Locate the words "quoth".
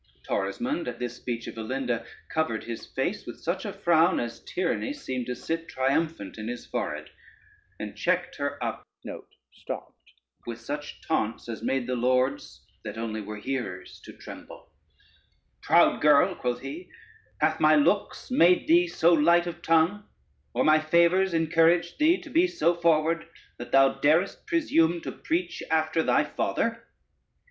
16.33-16.61